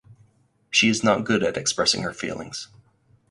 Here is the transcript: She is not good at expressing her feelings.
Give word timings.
She 0.71 0.89
is 0.89 1.03
not 1.03 1.25
good 1.25 1.43
at 1.43 1.57
expressing 1.57 2.01
her 2.01 2.11
feelings. 2.11 2.69